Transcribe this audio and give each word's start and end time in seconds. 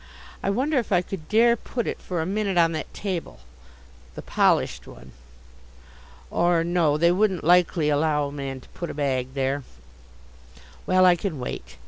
I 0.41 0.49
wonder 0.49 0.79
if 0.79 0.91
I 0.91 1.03
could 1.03 1.29
dare 1.29 1.55
put 1.55 1.85
it 1.85 2.01
for 2.01 2.21
a 2.21 2.25
minute 2.25 2.57
on 2.57 2.71
that 2.71 2.91
table, 2.91 3.41
the 4.15 4.23
polished 4.23 4.87
one? 4.87 5.11
Or 6.31 6.63
no, 6.63 6.97
they 6.97 7.11
wouldn't 7.11 7.43
likely 7.43 7.89
allow 7.89 8.23
a 8.25 8.31
man 8.31 8.61
to 8.61 8.69
put 8.69 8.89
a 8.89 8.95
bag 8.95 9.35
there. 9.35 9.63
Well, 10.87 11.05
I 11.05 11.15
can 11.15 11.39
wait. 11.39 11.77